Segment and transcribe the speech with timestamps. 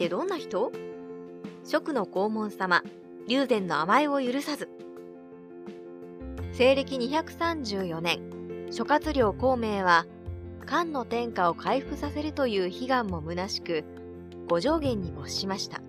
[0.00, 0.72] ってどんな人？
[1.62, 2.82] 職の黄門様、
[3.28, 4.70] 龍禅の甘えを許さず。
[6.52, 8.22] 西暦234年、
[8.70, 10.06] 諸葛亮孔明は、
[10.64, 13.84] 漢の天下を回復させるという悲願も虚しく、
[14.48, 15.82] 五条原に没しました。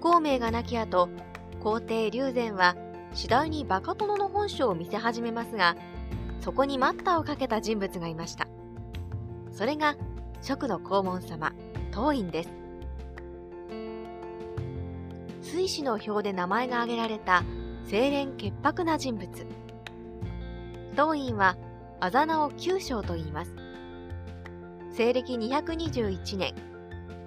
[0.00, 1.10] 孔明が亡き後、
[1.62, 2.76] 皇帝龍禅は
[3.12, 5.76] 次第にバカ殿の本性を見せ始めますが、
[6.40, 8.48] そこに待ったをかけた人物がいました。
[9.52, 9.96] それが、
[10.40, 11.52] 職の黄門様、
[11.90, 12.59] 当院です。
[15.50, 17.42] 水死の表で名前が挙げられた
[17.88, 19.28] 清廉潔白な人物。
[20.94, 21.56] 当院は、
[21.98, 23.56] あざ名を九章と言います。
[24.92, 26.54] 西暦221年、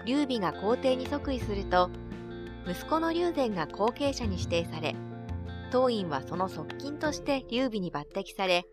[0.06, 1.90] 劉備が皇帝に即位すると、
[2.66, 4.96] 息子の劉禅が後継者に指定され、
[5.70, 8.66] 当院はその側近として劉備に抜擢され、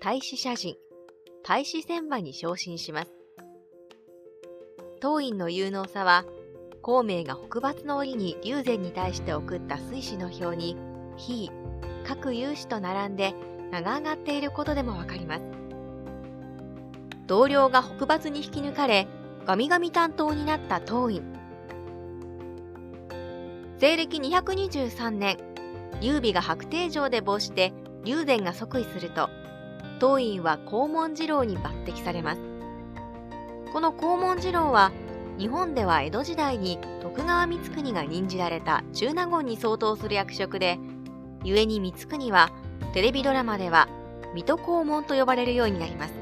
[0.00, 0.76] 大使社人、
[1.42, 3.14] 大使船馬に昇進します。
[5.00, 6.26] 当院の有能さは、
[6.82, 10.76] 孔明が北伐の折に龍禅に対して送った水死の表に、
[11.16, 11.50] 非、
[12.04, 13.34] 各有志と並んで
[13.70, 15.42] 名が上がっていることでもわかります。
[17.28, 19.06] 同僚が北伐に引き抜かれ、
[19.46, 21.22] ガミガミ担当になった当院。
[23.78, 25.36] 西暦223年、
[26.00, 27.72] 劉備が白帝城で没して
[28.04, 29.30] 龍禅が即位すると、
[30.00, 32.40] 当院は黄門次郎に抜擢されます。
[33.72, 34.90] この黄門次郎は、
[35.38, 40.78] 日本では江戸時代に徳川光圀が任じられた中納言に相当する役職で、
[41.42, 42.50] 故に光圀は
[42.92, 43.88] テレビドラマでは
[44.34, 46.14] 水戸黄門と呼ばれるようになります。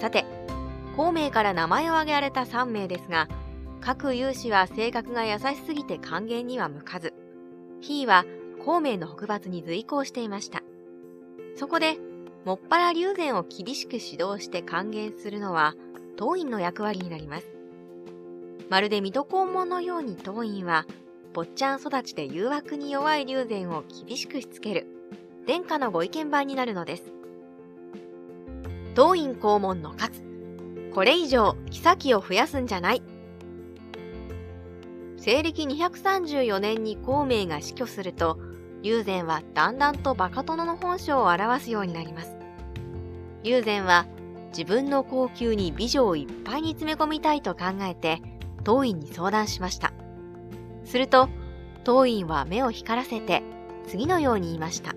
[0.00, 0.24] さて、
[0.96, 3.28] 孔明から名前を挙げられた3名ですが、
[3.80, 7.14] 各有志は性格が優しすぎて還元には向かず、
[7.80, 8.24] ひーは
[8.64, 10.62] 孔明の北伐に随行していました。
[11.54, 11.96] そこで、
[12.44, 15.74] もっぱら龍禅を厳しく指導して還元するのは、
[16.16, 17.46] 当院の役割になります。
[18.68, 20.86] まるで水戸黄門のように当院は、
[21.32, 24.86] 坊ちゃん育ちで誘惑に弱い龍禅を厳しくしつける、
[25.46, 27.12] 殿下のご意見番になるのです。
[28.94, 30.12] 当院黄門の勝。
[30.94, 33.02] これ以上、妃を増やすんじゃない。
[35.18, 38.38] 西暦234年に孔明が死去すると、
[38.82, 42.36] 龍禅はだんだんとバカ殿の本性を表すようになります。
[43.42, 44.06] 龍禅は
[44.56, 48.22] 自分の高級に美女をいっぱいに詰め込みたいと考えて、
[48.64, 49.92] 当院に相談しました。
[50.86, 51.28] すると、
[51.84, 53.42] 当院は目を光らせて、
[53.86, 54.94] 次のように言いました。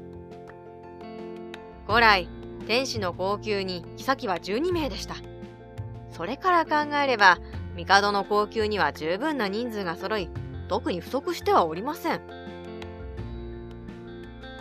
[1.85, 2.29] 古来、
[2.67, 5.15] 天使の高級に妃は12名でした。
[6.11, 7.39] それから考えれば、
[7.75, 10.29] 帝の高級には十分な人数が揃い、
[10.69, 12.21] 特に不足してはおりません。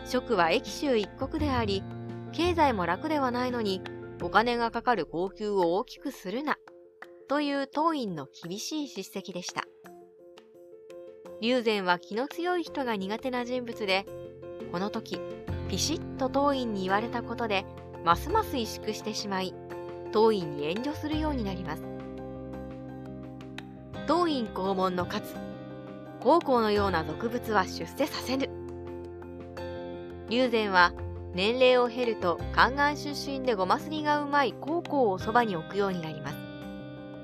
[0.07, 1.85] 職は駅州一国であり、
[2.33, 3.81] 経済も楽ではないのに、
[4.21, 6.57] お金がかかる高級を大きくするな、
[7.29, 9.65] という当院の厳しい叱責でした。
[11.41, 14.07] 龍禅は気の強い人が苦手な人物で、
[14.73, 15.21] この時、
[15.69, 17.65] ピシッと当院に言われたことで、
[18.05, 19.55] ますます萎縮してしまい、
[20.11, 21.85] 当院に遠慮するようになります。
[24.07, 25.37] 当院肛門の勝つ、
[26.21, 28.49] 高校のような俗物は出世させぬ。
[30.29, 30.93] 龍禅は
[31.39, 36.37] 年齢を経ると宦官出身でごますりがうまい高校をそばに置くようになります。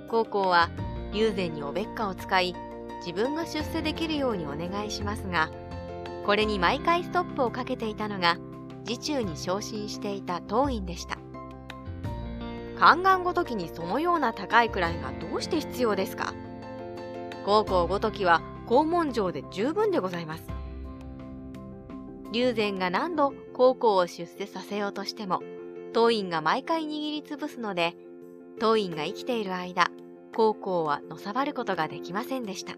[0.06, 0.70] 高校は
[1.12, 2.54] 龍禅におべっかを使い
[3.04, 5.50] 自分が出世できるようにお願いしますが
[6.24, 8.36] これに毎回ストップをかけていたのが
[8.84, 11.19] 次中に昇進していた当院でした。
[12.78, 16.32] 宦官ごときにそのような高い位がどうして必要ですか？
[17.44, 20.53] 高校ごときは校門上で十分でございます。
[22.34, 25.41] 龍禅が何度高校を出世させようとしても、
[25.93, 27.95] 当院が毎回握りつぶすので、
[28.59, 29.93] 当院が生きている間、
[30.34, 32.75] 高校はのさばることができませんでした。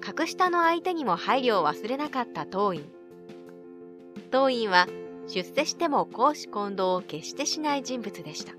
[0.00, 2.84] 格下の相手にも配慮を忘れなかった当院。
[4.30, 4.86] 当院は
[5.26, 8.52] 出世しても公私混同を決してしない人物でした。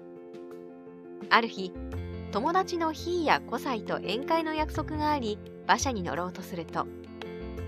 [1.29, 1.71] ある日、
[2.33, 6.85] 友達のひいや古妻と宴会の約束があり、馬車に乗ろうとすると、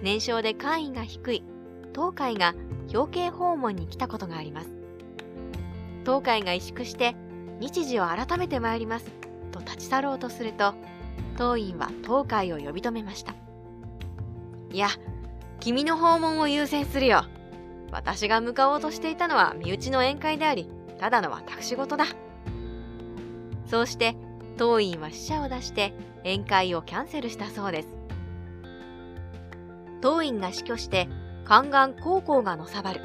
[0.05, 1.43] 年少で官位が低い
[1.91, 2.53] 東海が
[2.93, 4.69] 表敬訪問に来たことがあります。
[6.03, 7.15] 東海が萎縮して
[7.59, 9.05] 日時を改めて参ります
[9.51, 10.75] と立ち去ろうとすると、
[11.39, 13.33] 当院は東海を呼び止めました。
[14.71, 14.89] いや、
[15.59, 17.23] 君の訪問を優先するよ。
[17.91, 20.69] 私が向かおうとしていたのは身内の宴会であり、
[20.99, 22.05] ただの私事だ。
[23.65, 24.15] そうして、
[24.57, 28.04] 当院は死者を出して宴会をキャンセルしたそうです。
[30.05, 31.09] 当院が死去して
[31.45, 33.01] 宦官高校がのさばる。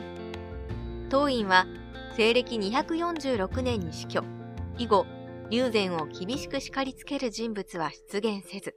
[1.08, 1.66] 当院は
[2.14, 4.22] 西暦246年に死去。
[4.76, 5.06] 以後、
[5.48, 8.74] 龍禅を厳しく叱りつける人物は出現せず、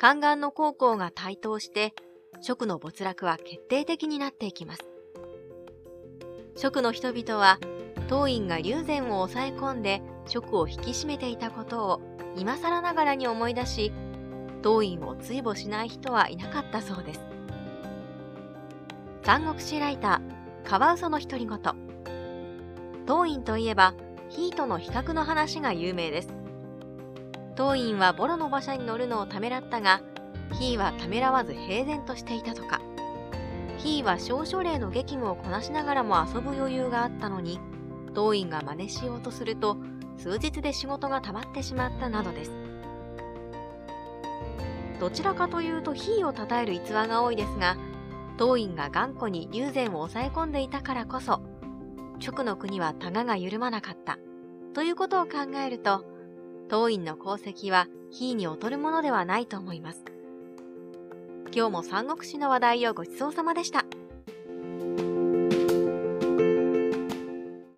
[0.00, 1.92] 宦官の高校が台頭して、
[2.40, 4.88] 職の没落は決定的になっていきます。
[6.56, 7.58] 職の人々は、
[8.08, 12.00] 当院が龍禅を抑え込んで職を引き締めていたことを
[12.34, 13.92] 今更ながらに思い出し、
[14.66, 17.20] 当院を追母しない人はいなかったそうです。
[19.22, 21.60] 三国志ライター、カワウソの独り言。
[23.06, 23.94] 当院といえば、
[24.28, 26.36] ヒートの比較の話が有名です。
[27.54, 30.00] 当院はボロの馬車に乗るのをためらったが、
[30.58, 32.80] ヒーはためらわず平然としていたとか。
[33.78, 37.60] ヒーは少々例の激務をこなしながらも遊ぶ余裕があったのに、
[38.14, 39.76] 当院が真似しようとすると、
[40.18, 42.65] 数日で仕事が溜まってしまったなどです。
[45.00, 47.76] どちらかというとヒーを称える逸話が多いですが、
[48.36, 51.40] 当院が頑固に竜禅を抑え込んでいたからこそ、
[52.24, 54.18] 直の国はタガが緩まなかった。
[54.74, 56.04] ということを考えると、
[56.68, 60.04] 当院の功績は非に劣るものではないと思います。
[61.54, 63.85] 今日も三国志の話題をごちそうさまでした。